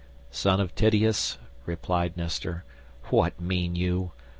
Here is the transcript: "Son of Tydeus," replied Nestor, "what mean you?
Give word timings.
"Son 0.31 0.59
of 0.59 0.73
Tydeus," 0.73 1.37
replied 1.67 2.17
Nestor, 2.17 2.63
"what 3.11 3.39
mean 3.39 3.75
you? 3.75 4.13